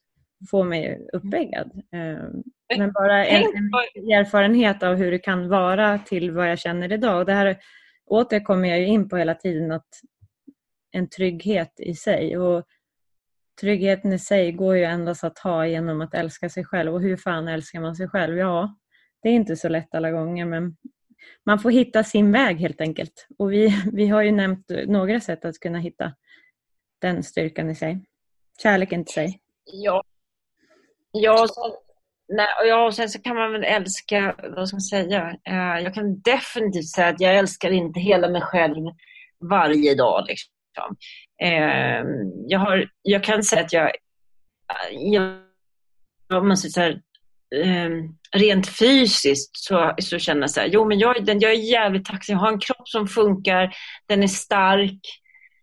[0.52, 1.72] få mig uppeggad.
[1.94, 6.94] Eh, men bara en, en, erfarenhet av hur det kan vara till vad jag känner
[6.94, 7.20] idag.
[7.20, 7.58] Och det här
[8.06, 9.88] åter kommer jag in på hela tiden, att
[10.92, 12.38] en trygghet i sig.
[12.38, 12.66] Och
[13.62, 16.94] tryggheten i sig går ju endast att ha genom att älska sig själv.
[16.94, 18.38] Och hur fan älskar man sig själv?
[18.38, 18.76] Ja,
[19.22, 20.78] det är inte så lätt alla gånger men
[21.46, 23.28] man får hitta sin väg helt enkelt.
[23.38, 26.14] Och vi, vi har ju nämnt några sätt att kunna hitta
[27.02, 28.06] den styrkan i sig.
[28.62, 29.40] Kärleken till sig.
[29.66, 30.04] Ja,
[31.12, 31.78] ja, så,
[32.28, 35.94] nej, ja och sen så kan man väl älska, vad ska man säga, eh, jag
[35.94, 38.86] kan definitivt säga att jag älskar inte hela mig själv
[39.50, 40.26] varje dag.
[40.28, 40.55] Liksom.
[41.42, 42.06] Eh,
[42.48, 43.92] jag, har, jag kan säga att jag,
[44.92, 45.40] jag,
[46.28, 46.90] jag måste säga,
[47.56, 47.90] eh,
[48.32, 52.06] rent fysiskt så, så känner jag så här, jo men jag, den, jag är jävligt
[52.06, 53.76] tacksam, jag har en kropp som funkar,
[54.08, 55.00] den är stark.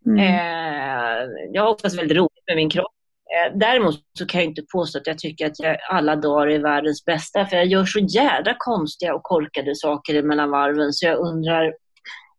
[0.07, 0.19] Mm.
[0.19, 2.93] Eh, jag har oftast väldigt roligt med min kropp.
[3.33, 6.59] Eh, däremot så kan jag inte påstå att jag tycker att jag alla dagar är
[6.59, 11.19] världens bästa, för jag gör så jädra konstiga och korkade saker mellan varven, så jag
[11.19, 11.75] undrar,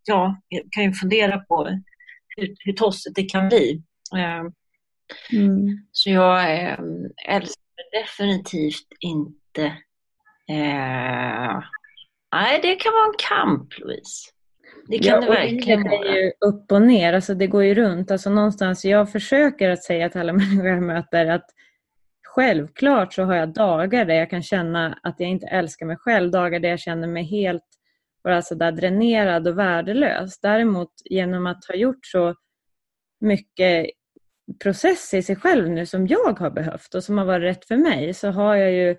[0.05, 1.63] ja, jag kan ju fundera på
[2.37, 3.83] hur, hur tossigt det kan bli.
[4.17, 4.51] Ehm,
[5.31, 5.87] mm.
[5.91, 6.77] Så jag äh,
[7.27, 9.65] älskar definitivt inte...
[10.47, 11.63] Äh,
[12.33, 14.29] nej, det kan vara en kamp, Louise.
[14.87, 15.93] Det kan ja, det verkligen vara.
[15.93, 18.11] är ju upp och ner, alltså det går ju runt.
[18.11, 21.45] Alltså någonstans, jag försöker att säga till alla människor jag möter att
[22.23, 26.31] självklart så har jag dagar där jag kan känna att jag inte älskar mig själv,
[26.31, 27.63] dagar där jag känner mig helt
[28.23, 30.39] bara så där dränerad och värdelös.
[30.39, 32.35] Däremot genom att ha gjort så
[33.19, 33.89] mycket
[34.63, 37.77] process i sig själv nu som jag har behövt och som har varit rätt för
[37.77, 38.89] mig så har jag ju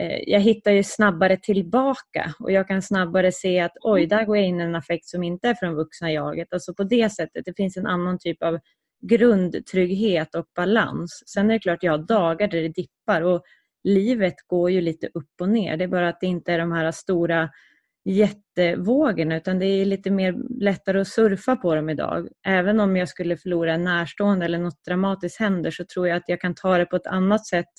[0.00, 4.36] eh, jag hittar ju snabbare tillbaka och jag kan snabbare se att oj, där går
[4.36, 6.52] jag in i en affekt som inte är från vuxna jaget.
[6.52, 8.58] Alltså på det sättet, det finns en annan typ av
[9.02, 11.22] grundtrygghet och balans.
[11.26, 13.42] Sen är det klart jag har dagar där det dippar och
[13.84, 15.76] livet går ju lite upp och ner.
[15.76, 17.50] Det är bara att det inte är de här stora
[18.04, 22.28] jättevågen, utan det är lite mer lättare att surfa på dem idag.
[22.46, 26.28] Även om jag skulle förlora en närstående eller något dramatiskt händer så tror jag att
[26.28, 27.70] jag kan ta det på ett annat sätt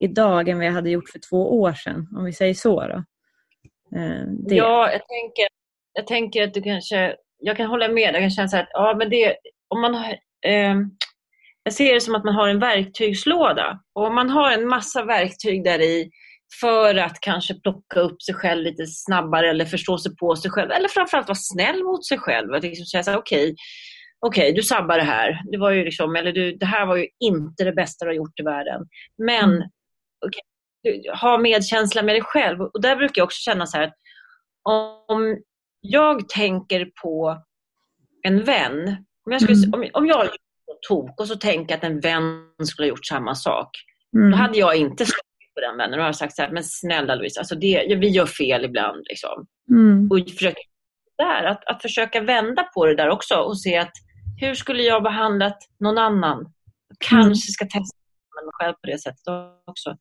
[0.00, 2.80] idag än vad jag hade gjort för två år sedan, om vi säger så.
[2.80, 3.04] Då.
[3.98, 4.54] Eh, det.
[4.54, 5.46] Ja, jag tänker,
[5.92, 7.16] jag tänker att du kanske...
[7.38, 8.14] Jag kan hålla med.
[8.14, 9.36] Jag kan känna så här att ja, men det,
[9.68, 10.12] om man har,
[10.46, 10.76] eh,
[11.62, 13.80] jag ser det som att man har en verktygslåda.
[13.92, 16.10] Och om man har en massa verktyg där i
[16.60, 20.70] för att kanske plocka upp sig själv lite snabbare eller förstå sig på sig själv.
[20.70, 22.54] Eller framförallt vara snäll mot sig själv.
[22.54, 23.54] Att liksom säga okej,
[24.26, 25.40] okej, du sabbar det här.
[25.52, 28.14] Det, var ju liksom, eller du, det här var ju inte det bästa du har
[28.16, 28.80] gjort i världen.
[29.18, 29.68] Men Mm.
[30.82, 32.60] du, ha medkänsla med dig själv.
[32.60, 33.94] Och där brukar jag också känna så att
[35.08, 35.38] om
[35.80, 37.42] jag tänker på
[38.22, 38.88] en vän.
[39.26, 39.72] Om jag, skulle, Mm.
[39.74, 40.28] om, om jag
[40.88, 43.68] tok och så tänker att en vän skulle ha gjort samma sak.
[44.16, 44.30] Mm.
[44.30, 45.92] Då hade jag inte slagit på den vännen.
[45.92, 49.06] Hade jag sagt så här, men snälla Louise, alltså det, vi gör fel ibland.
[49.08, 49.46] Liksom.
[49.70, 50.10] Mm.
[50.10, 50.60] Och försöka,
[51.18, 53.92] där, att, att försöka vända på det där också och se att
[54.40, 56.52] hur skulle jag behandlat någon annan?
[56.98, 57.96] Kanske ska testa
[58.44, 59.28] mig själv på det sättet
[59.66, 59.96] också.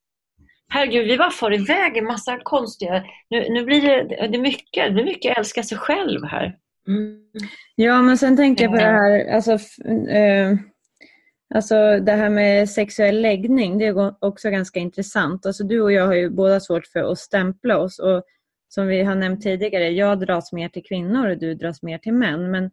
[0.69, 3.03] Herregud, vi bara får iväg en massa konstiga...
[3.29, 6.55] Nu, nu blir det, det, mycket, det är mycket älska sig själv här.
[6.87, 7.19] Mm.
[7.75, 9.51] Ja, men sen tänker jag på det här, alltså,
[10.09, 10.57] eh,
[11.55, 15.45] alltså det här med sexuell läggning, det är också ganska intressant.
[15.45, 18.23] Alltså du och jag har ju båda svårt för att stämpla oss och
[18.67, 22.13] som vi har nämnt tidigare, jag dras mer till kvinnor och du dras mer till
[22.13, 22.51] män.
[22.51, 22.71] Men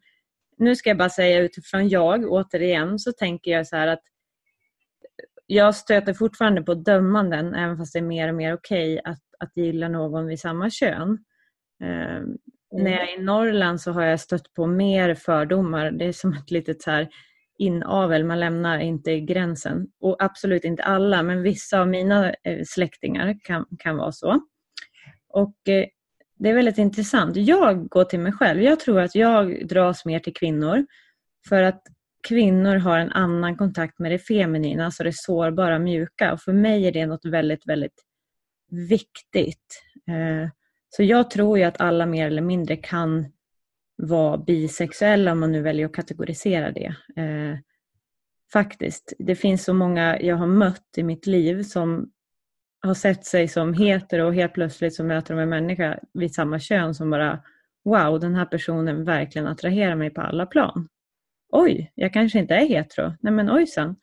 [0.57, 4.03] nu ska jag bara säga utifrån jag, återigen, så tänker jag så här att
[5.47, 9.57] jag stöter fortfarande på dömanden, även fast det är mer och mer okej att, att
[9.57, 11.25] gilla någon vid samma kön.
[11.83, 12.23] Eh,
[12.73, 15.91] När jag är i Norrland så har jag stött på mer fördomar.
[15.91, 17.09] Det är som ett litet så här
[17.61, 19.87] inavel, man lämnar inte gränsen.
[20.01, 24.41] Och absolut inte alla, men vissa av mina eh, släktingar kan, kan vara så.
[25.29, 25.87] Och eh,
[26.39, 27.37] det är väldigt intressant.
[27.37, 28.63] Jag går till mig själv.
[28.63, 30.87] Jag tror att jag dras mer till kvinnor
[31.49, 31.83] för att
[32.29, 36.33] kvinnor har en annan kontakt med det feminina, alltså det sårbara, mjuka.
[36.33, 38.05] Och för mig är det något väldigt, väldigt
[38.71, 39.83] viktigt.
[40.09, 40.51] Eh,
[40.89, 43.33] så jag tror ju att alla mer eller mindre kan
[44.03, 46.95] vara bisexuella om man nu väljer att kategorisera det.
[47.17, 47.59] Eh,
[48.53, 49.13] Faktiskt.
[49.19, 52.11] Det finns så många jag har mött i mitt liv som
[52.83, 56.59] har sett sig som hetero och helt plötsligt så möter de en människa vid samma
[56.59, 57.43] kön som bara
[57.85, 60.89] wow, den här personen verkligen attraherar mig på alla plan.
[61.53, 63.15] Oj, jag kanske inte är hetero.
[63.21, 63.97] Nej men ojsan.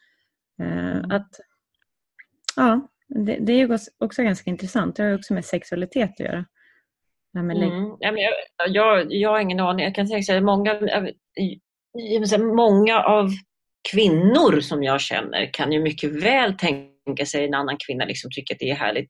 [0.62, 1.30] Eh, att,
[2.56, 4.96] ja, det, det är också ganska intressant.
[4.96, 6.46] Det har också med sexualitet att göra.
[7.44, 7.96] Med lägg- Mm.
[8.00, 8.34] Ja, men jag,
[8.68, 9.84] jag, jag har ingen aning.
[9.86, 10.80] Jag kan tänka att många,
[12.56, 13.30] många av
[13.92, 18.56] kvinnor som jag känner kan ju mycket väl tänka sig en annan kvinna liksom tycker
[18.56, 19.08] att det är härligt.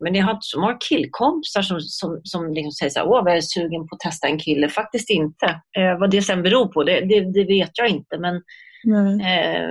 [0.00, 3.24] Men jag har inte så många killkompisar som, som, som liksom säger så här, åh
[3.24, 4.68] vad jag är sugen på att testa en kille.
[4.68, 5.46] Faktiskt inte.
[5.78, 8.18] Eh, vad det sen beror på, det, det, det vet jag inte.
[8.18, 8.42] Men
[8.84, 9.56] Nej.
[9.56, 9.70] eh,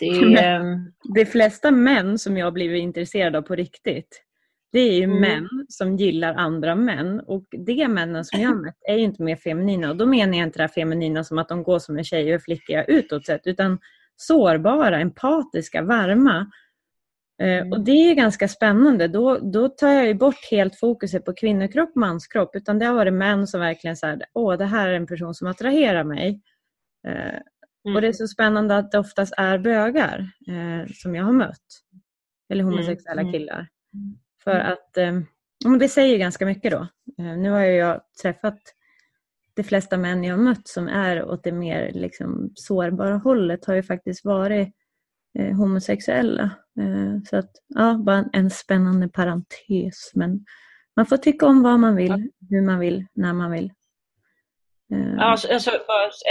[0.00, 0.06] det...
[0.44, 0.62] Eh,
[1.14, 4.22] De flesta män som jag har blivit intresserad av på riktigt,
[4.72, 5.20] det är ju Mm.
[5.20, 7.20] män som gillar andra män.
[7.20, 9.90] Och de männen som jag mött är ju inte mer feminina.
[9.90, 12.22] Och då menar jag inte det här feminina som att de går som en tjej
[12.28, 13.78] och är flickiga utåt sett, utan
[14.16, 16.50] sårbara, empatiska, varma.
[17.42, 19.08] Eh, Och det är ganska spännande.
[19.08, 23.12] Då, då tar jag ju bort helt fokuset på kvinnokropp, manskropp, utan det har varit
[23.14, 26.40] män som verkligen säger åh det här är en person som attraherar mig.
[27.84, 27.96] Mm.
[27.96, 31.66] och det är så spännande att det oftast är bögar eh, som jag har mött.
[32.52, 33.40] Eller homosexuella Mm, mm.
[33.40, 33.68] killar.
[34.44, 35.20] För att, eh,
[35.78, 36.86] det säger ganska mycket då.
[37.18, 38.58] Eh, nu har jag träffat
[39.54, 43.74] de flesta män jag har mött som är åt det mer liksom, sårbara hållet har
[43.74, 44.68] ju faktiskt varit
[45.38, 46.50] eh, homosexuella.
[46.80, 50.10] Eh, så att, ja, bara en, en spännande parentes.
[50.14, 50.44] Men
[50.96, 53.72] man får tycka om vad man vill, hur man vill, när man vill.
[54.92, 55.70] Eh, Alltså, alltså,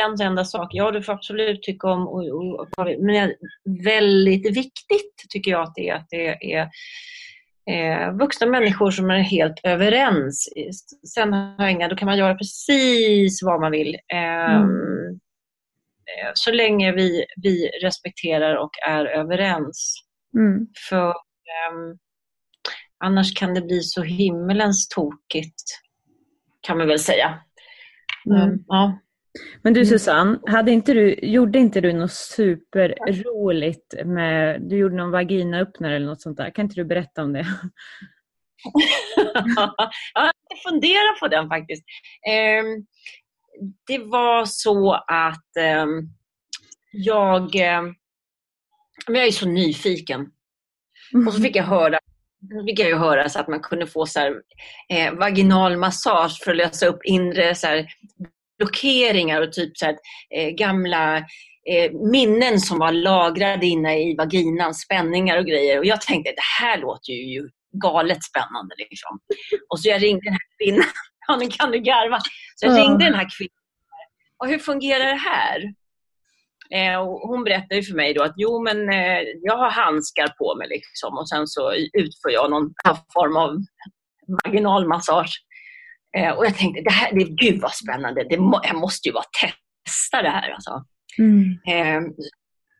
[0.06, 0.69] en enda sak.
[0.71, 3.34] Ja, du får absolut tycka om och, och, och men
[3.84, 6.69] väldigt viktigt tycker jag att det är att det är
[7.71, 10.49] eh, vuxna människor som är helt överens.
[11.15, 13.95] Sen har jag inga, då kan man göra precis vad man vill.
[14.13, 15.19] Eh, mm.
[16.34, 19.95] Så länge vi, vi respekterar och är överens.
[20.38, 20.67] Mm.
[20.89, 21.97] För eh,
[23.03, 25.63] annars kan det bli så himmelens tokigt,
[26.62, 27.39] kan man väl säga.
[28.29, 28.41] Mm.
[28.41, 28.99] Ehm, ja.
[29.62, 29.89] Men du mm.
[29.89, 36.06] Susanne, hade inte du, gjorde inte du något superroligt med, du gjorde någon vaginaöppnare eller
[36.06, 36.56] något sånt där.
[36.56, 37.48] Kan inte du berätta om det?
[40.13, 41.84] ja, jag funderar på den faktiskt.
[42.28, 42.63] Eh,
[43.88, 45.86] det var så att eh,
[46.91, 47.82] jag, eh,
[49.08, 50.32] jag är så nyfiken.
[51.28, 52.00] Och så fick jag höra
[52.65, 54.41] fick jag ju höra så att man kunde få så här,
[54.89, 57.88] eh, vaginal massage för att lösa upp inre så här,
[58.62, 59.97] blockeringar och typ så här,
[60.36, 61.17] eh, gamla
[61.69, 65.80] eh, minnen som var lagrade inne i vaginan, spänningar och grejer.
[65.80, 68.76] Och jag tänkte, det här låter ju galet spännande.
[68.78, 69.19] Liksom.
[69.69, 70.89] Och så jag ringde den här kvinnan,
[71.28, 72.19] ja nu kan du garva.
[72.56, 73.62] Så jag ringde den här kvinnan.
[74.38, 75.74] Och hur fungerar det här?
[76.74, 80.56] Eh, och hon berättade för mig då att jo men eh, jag har handskar på
[80.56, 82.74] mig liksom, och sen så utför jag någon
[83.13, 83.58] form av
[84.45, 85.43] vaginalmassage.
[86.17, 89.13] Eh, och jag tänkte, det här, det, gud vad spännande, det må, jag måste ju
[89.13, 90.50] bara testa det här.
[90.50, 90.84] Alltså.
[91.19, 91.60] Mm.
[91.67, 92.12] Eh,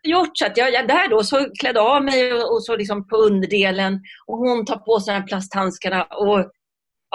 [0.04, 3.08] gjort så att jag, jag där då så klädde av mig och, och, så liksom
[3.08, 6.40] på underdelen och hon tar på sig de här plasthandskarna och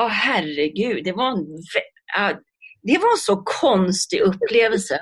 [0.01, 2.39] oh, herregud, det var en, uh,
[2.83, 4.99] det var en så konstig upplevelse.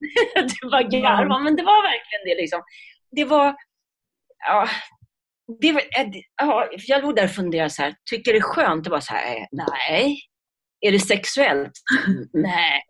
[0.34, 2.42] det var garva, men det var verkligen det.
[2.42, 2.62] Liksom.
[3.10, 3.56] Det var...
[4.46, 4.68] Ja,
[5.60, 5.84] det,
[6.36, 8.84] ja, jag låg där och funderade så här, tycker det är skönt?
[8.84, 10.18] Det var så här, nej.
[10.86, 11.72] Är det sexuellt?
[12.32, 12.82] nej.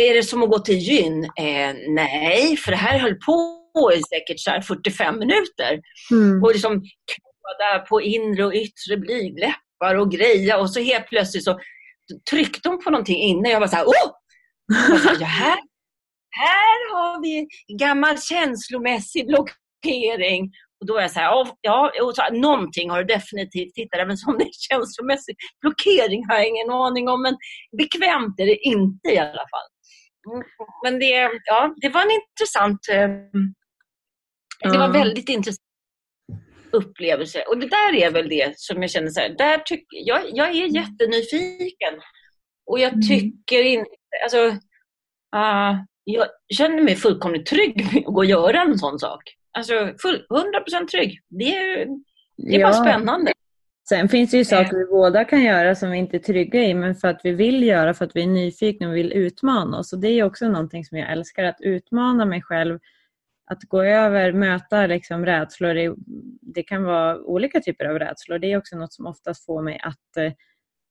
[0.00, 1.24] Är det som att gå till gyn?
[1.24, 5.80] Eh, nej, för det här höll på i säkert så 45 minuter.
[6.10, 6.42] Mm.
[6.42, 6.82] Och liksom
[7.58, 11.60] där på inre och yttre blygdläppar och greja och så helt plötsligt så
[12.30, 13.50] tryckte hon på någonting inne.
[13.50, 14.10] Jag var så här, oh!
[14.90, 15.58] Jag så här, här,
[16.30, 17.46] här har vi
[17.78, 20.50] gammal känslomässig blockering.
[20.80, 24.16] Och då är jag så här, ja, och så, någonting har du definitivt hittat, även
[24.26, 27.36] om det är känslomässig blockering har jag ingen aning om, men
[27.78, 29.68] bekvämt är det inte i alla fall.
[30.28, 30.46] Mm,
[30.84, 33.08] men det, ja, det var en intressant, eh,
[34.72, 35.66] det var väldigt intressant
[36.76, 37.42] upplevelse.
[37.42, 40.48] Och det där är väl det som jag känner så här, där tyck, jag, jag
[40.48, 41.94] är jättenyfiken.
[42.66, 43.02] Och jag mm.
[43.08, 43.90] tycker inte,
[44.22, 44.46] alltså,
[45.36, 49.22] uh, jag känner mig fullkomligt trygg med att gå och göra en sån sak.
[49.56, 51.20] Alltså full, 100% trygg.
[51.28, 51.86] Det är,
[52.36, 52.66] det är ja.
[52.66, 53.32] bara spännande.
[53.88, 56.74] Sen finns det ju saker vi båda kan göra som vi inte är trygga i
[56.74, 59.92] men för att vi vill göra, för att vi är nyfikna och vill utmana oss.
[59.92, 62.78] Och det är också någonting som jag älskar, att utmana mig själv.
[63.50, 65.74] Att gå över, möta liksom rädslor.
[65.74, 65.94] Det,
[66.40, 68.38] det kan vara olika typer av rädslor.
[68.38, 70.32] Det är också något som oftast får mig att eh,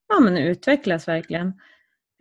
[0.09, 1.53] ja, men utvecklas verkligen.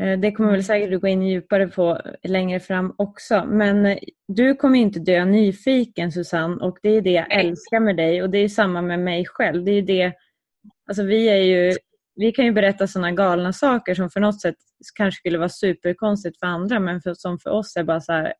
[0.02, 3.44] Eh, det kommer väl säkert du gå in djupare på längre fram också.
[3.46, 7.96] Men eh, du kommer inte dö nyfiken Susanne och det är det jag älskar med
[7.96, 9.64] dig och det är samma med mig själv.
[9.64, 10.12] Det är det,
[10.88, 11.76] alltså vi, är ju,
[12.14, 14.56] vi kan ju berätta sådana galna saker som för något sätt
[14.94, 18.34] kanske skulle vara superkonstigt för andra men för, som för oss är bara så här,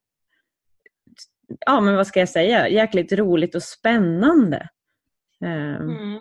[1.66, 4.68] ja men vad ska jag säga, jäkligt roligt och spännande.
[5.44, 5.90] Ehm.
[5.90, 6.20] Mm.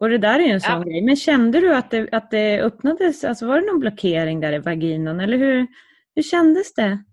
[0.00, 0.82] Och det där är ju en sån ja.
[0.82, 1.02] grej.
[1.02, 4.58] Men kände du att det, att det öppnades, alltså var det någon blockering där i
[4.58, 5.66] vaginan eller hur,
[6.14, 7.04] hur kändes det?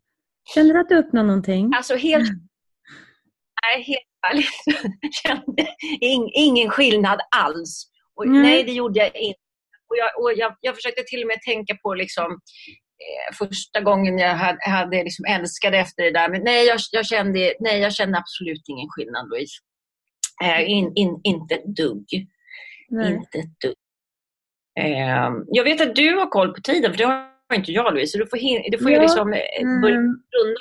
[0.54, 1.72] Kände du att det öppnade någonting?
[1.76, 2.30] Alltså helt,
[3.66, 4.86] nej, helt ärligt,
[5.24, 5.68] kände
[6.00, 7.88] in, ingen skillnad alls.
[8.16, 8.42] Och, mm.
[8.42, 9.40] Nej, det gjorde jag inte.
[9.90, 12.32] Och, jag, och jag, jag försökte till och med tänka på liksom,
[13.06, 16.30] eh, första gången jag hade, hade liksom älskade efter det där.
[16.30, 19.58] Men nej, jag, jag, kände, nej, jag kände absolut ingen skillnad, Louise.
[20.44, 22.06] Eh, in, in, inte ett dugg.
[22.90, 23.14] Nej.
[23.14, 23.76] Inte ett dugg.
[24.80, 28.12] Eh, jag vet att du har koll på tiden, för det har inte jag Louise.
[28.12, 29.02] Så du får, du får ja.
[29.02, 30.22] liksom eh, börja mm.
[30.38, 30.60] runda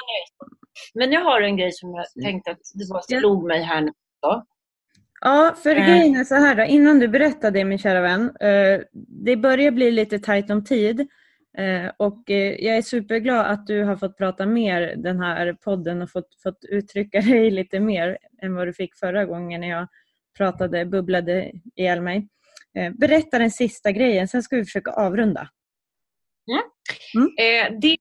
[0.94, 3.92] Men jag har en grej som jag tänkte att det var slog mig här nu.
[5.20, 5.86] Ja, för eh.
[5.86, 8.36] grejen är så här då, innan du berättar det min kära vän.
[8.40, 8.80] Eh,
[9.24, 11.08] det börjar bli lite tajt om tid.
[11.58, 16.02] Eh, och eh, jag är superglad att du har fått prata mer den här podden
[16.02, 19.88] och fått, fått uttrycka dig lite mer än vad du fick förra gången när jag
[20.36, 22.28] pratade, bubblade ihjäl mig.
[22.78, 25.48] Eh, berätta den sista grejen, sen ska vi försöka avrunda.
[26.50, 26.62] Mm.
[27.14, 27.28] Mm.
[27.38, 27.96] Eh, det,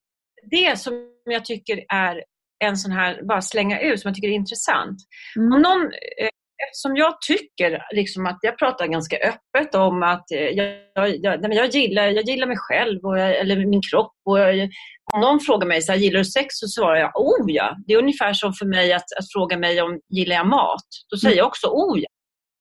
[0.51, 2.23] det som jag tycker är
[2.63, 4.97] en sån här, bara slänga ut, som jag tycker är intressant.
[5.35, 5.53] Mm.
[5.53, 6.29] Om någon, eh,
[6.67, 11.69] eftersom jag tycker liksom att jag pratar ganska öppet om att eh, jag, jag, jag,
[11.69, 14.13] gillar, jag gillar mig själv och jag, eller min kropp.
[14.25, 14.69] Och jag,
[15.13, 17.75] om någon frågar mig så här, gillar du sex så svarar jag oh ja.
[17.87, 20.87] Det är ungefär som för mig att, att fråga mig om gillar jag mat.
[21.11, 22.07] Då säger jag också oh ja.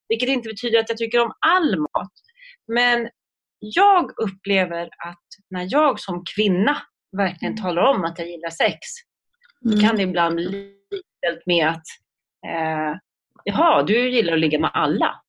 [0.09, 2.13] Vilket inte betyder att jag tycker om all mat.
[2.73, 3.09] Men
[3.59, 6.77] jag upplever att när jag som kvinna
[7.17, 8.79] verkligen talar om att jag gillar sex,
[9.67, 9.81] mm.
[9.81, 10.45] kan det ibland bli
[10.91, 11.87] likställt med att
[12.47, 12.99] eh,
[13.45, 15.21] jaha, du gillar att ligga med alla.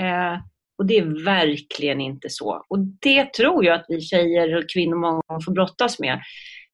[0.00, 0.38] Eh,
[0.78, 2.64] och det är verkligen inte så.
[2.68, 6.14] Och det tror jag att vi tjejer och kvinnor många gånger får brottas med.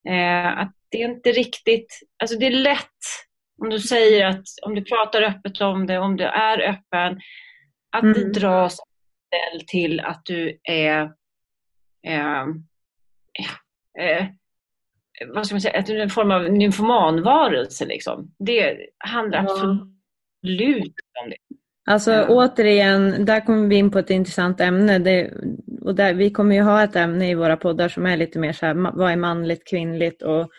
[0.09, 3.26] Eh, att det är inte riktigt, alltså det är lätt
[3.63, 7.21] om du säger att, om du pratar öppet om det, om du är öppen,
[7.97, 8.15] att mm.
[8.15, 8.79] det dras
[9.67, 11.03] till att du är
[12.07, 12.43] eh,
[13.99, 14.27] eh,
[15.35, 17.87] vad ska man säga, att du är en form av nymfomanvarelse.
[17.87, 18.35] Liksom.
[18.39, 19.53] Det handlar ja.
[19.53, 20.95] absolut
[21.25, 21.37] om det.
[21.89, 22.27] Alltså ja.
[22.29, 24.99] återigen, där kommer vi in på ett intressant ämne.
[24.99, 25.33] Det,
[25.81, 28.53] och där, vi kommer ju ha ett ämne i våra poddar som är lite mer
[28.53, 30.51] så här, vad är manligt, kvinnligt och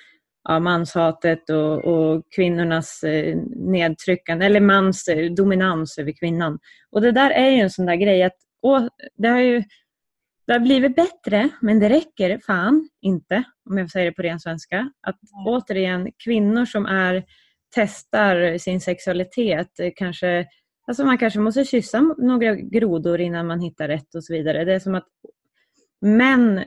[0.47, 6.59] ja, manshatet och, och kvinnornas eh, nedtryckande, eller mans eh, dominans över kvinnan.
[6.91, 9.63] Och det där är ju en sån där grej att å, det har ju
[10.47, 14.39] det har blivit bättre, men det räcker fan inte, om jag säger det på ren
[14.39, 14.91] svenska.
[15.01, 15.47] Att mm.
[15.47, 17.23] återigen, kvinnor som är
[17.75, 20.45] testar sin sexualitet, eh, kanske
[20.87, 24.65] Alltså man kanske måste kyssa några grodor innan man hittar rätt och så vidare.
[24.65, 25.07] Det är som att
[26.01, 26.63] män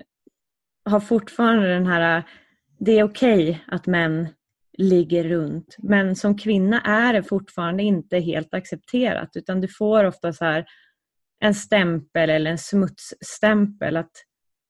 [0.85, 2.23] har fortfarande den här,
[2.81, 4.29] det är okej okay att män
[4.79, 5.77] ligger runt.
[5.79, 10.67] Men som kvinna är det fortfarande inte helt accepterat utan du får ofta så här
[11.41, 14.13] en stämpel eller en smutsstämpel att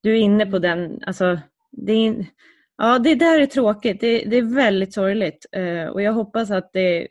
[0.03, 1.41] du är inne på den, alltså
[1.73, 2.27] det är,
[2.77, 6.71] ja det där är tråkigt, det, det är väldigt sorgligt eh, och jag hoppas att
[6.73, 7.09] det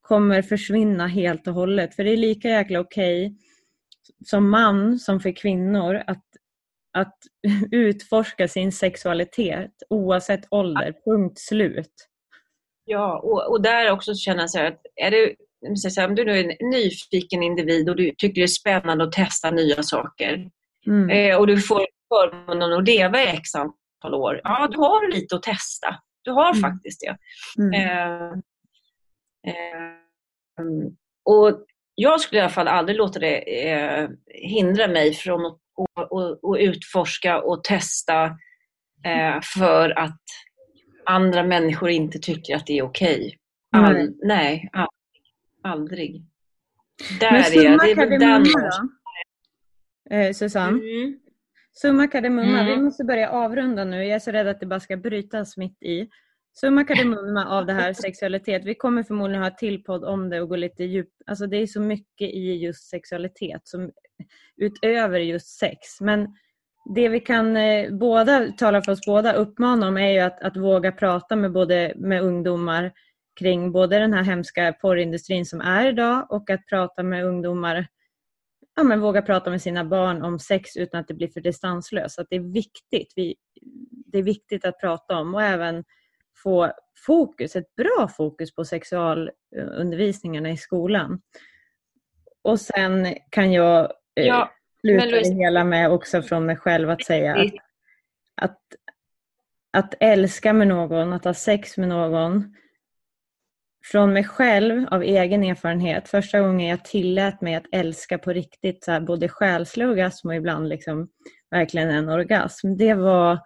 [0.00, 1.94] kommer försvinna helt och hållet.
[1.94, 3.36] För det är lika jäkla okej okay
[4.24, 6.25] som man som för kvinnor att,
[6.96, 7.16] att
[7.70, 11.92] utforska sin sexualitet oavsett ålder, punkt slut.
[12.84, 15.34] Ja, och, och där också känna så här att är du,
[16.06, 19.50] om du nu är en nyfiken individ och du tycker det är spännande att testa
[19.50, 20.50] nya saker
[20.86, 21.10] mm.
[21.10, 25.36] eh, och du får förmånen att leva i x antal år, ja du har lite
[25.36, 25.96] att testa.
[26.22, 26.60] Du har mm.
[26.60, 27.16] faktiskt det.
[27.62, 27.72] Mm.
[27.72, 28.38] Eh,
[29.46, 30.76] Eh,
[31.24, 36.44] och jag skulle i alla fall aldrig låta det eh, hindra mig från att och,
[36.44, 38.24] och utforska och testa
[39.04, 40.20] eh, för att
[41.06, 43.16] andra människor inte tycker att det är okej.
[43.16, 43.84] Okay.
[43.84, 44.14] All, mm.
[44.22, 44.92] Nej, aldrig.
[45.62, 46.24] aldrig.
[47.20, 48.24] Där Men summa är det.
[48.24, 50.16] är då?
[50.16, 50.78] Eh, Susanne?
[50.78, 51.18] Mm.
[51.72, 52.66] Summa kardemumma, mm.
[52.66, 54.04] vi måste börja avrunda nu.
[54.04, 56.08] Jag är så rädd att det bara ska brytas mitt i.
[56.60, 58.64] Summa kardemumma av det här sexualitet.
[58.64, 61.22] Vi kommer förmodligen ha ett till podd om det och gå lite djupt.
[61.26, 63.90] Alltså det är så mycket i just sexualitet som
[64.56, 66.00] utöver just sex.
[66.00, 66.34] Men
[66.94, 70.56] det vi kan eh, båda, tala för oss båda, uppmana om är ju att, att
[70.56, 72.92] våga prata med, både, med ungdomar
[73.40, 77.86] kring både den här hemska porrindustrin som är idag och att prata med ungdomar
[78.76, 82.18] ja, men våga prata med sina barn om sex utan att det blir för distanslöst.
[82.18, 83.12] Att det är viktigt.
[83.16, 83.34] Vi,
[83.90, 85.84] det är viktigt att prata om och även
[86.42, 86.72] få
[87.06, 91.20] fokus, ett bra fokus på sexualundervisningarna i skolan.
[92.42, 97.04] Och sen kan jag eh, ja, sluta det hela med också från mig själv att
[97.04, 97.54] säga att,
[98.34, 98.58] att,
[99.72, 102.54] att älska med någon, att ha sex med någon
[103.84, 108.84] från mig själv av egen erfarenhet, första gången jag tillät mig att älska på riktigt,
[108.84, 111.08] så här, både själslig orgasm och ibland liksom
[111.50, 113.38] verkligen en orgasm, det var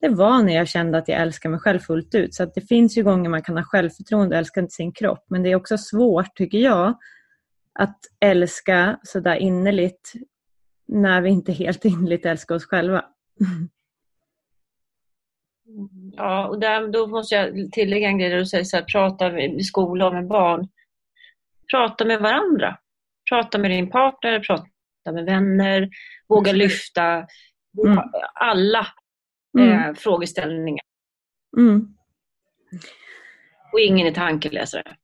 [0.00, 2.34] det var när jag kände att jag älskar mig själv fullt ut.
[2.34, 5.24] Så att det finns ju gånger man kan ha självförtroende och älska sin kropp.
[5.28, 6.98] Men det är också svårt, tycker jag,
[7.78, 10.12] att älska sådär innerligt
[10.86, 13.04] när vi inte helt innerligt älskar oss själva.
[16.12, 19.40] Ja, och där, då måste jag tillägga en grej där du säger så här, prata
[19.40, 20.68] i skola och med barn.
[21.70, 22.78] Prata med varandra.
[23.30, 25.88] Prata med din partner, prata med vänner,
[26.28, 26.58] våga mm.
[26.58, 27.26] lyfta.
[27.84, 27.98] Mm.
[28.34, 28.86] Alla
[29.58, 29.72] mm.
[29.72, 30.84] eh, frågeställningar.
[31.56, 31.96] Mm.
[33.72, 34.96] Och ingen är tankeläsare.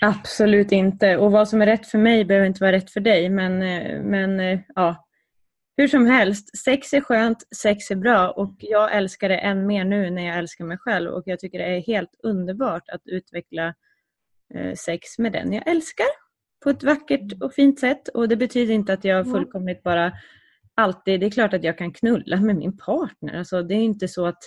[0.00, 1.16] Absolut inte.
[1.16, 3.28] Och vad som är rätt för mig behöver inte vara rätt för dig.
[3.30, 5.06] Men, eh, men eh, ja,
[5.76, 9.84] hur som helst, sex är skönt, sex är bra och jag älskar det än mer
[9.84, 13.74] nu när jag älskar mig själv och jag tycker det är helt underbart att utveckla
[14.54, 16.06] eh, sex med den jag älskar
[16.64, 20.12] på ett vackert och fint sätt och det betyder inte att jag fullkomligt bara
[20.74, 23.38] alltid, det är klart att jag kan knulla med min partner.
[23.38, 24.42] Alltså, det är inte så att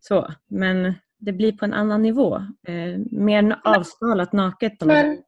[0.00, 2.36] så, men det blir på en annan nivå.
[2.68, 4.80] Eh, mer avskalat naket.
[4.80, 5.22] Men,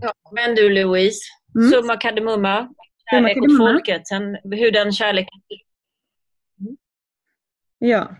[0.00, 1.20] ja, men du Louise,
[1.58, 1.70] mm.
[1.70, 2.74] summa kardemumma,
[3.10, 5.42] kärlek åt folket, sen hur den kärleken...
[6.60, 6.76] Mm.
[7.78, 8.16] Ja.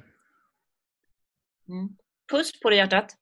[1.68, 1.88] Mm.
[2.30, 3.16] Puss på dig hjärtat.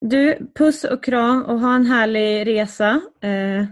[0.00, 3.00] Du, puss och kram och ha en härlig resa.
[3.20, 3.64] Eh,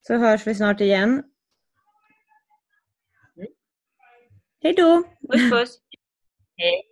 [0.00, 1.08] så hörs vi snart igen.
[3.36, 3.48] Mm.
[4.62, 5.02] Hej då!
[5.32, 5.78] Puss puss!
[6.56, 6.91] Hej!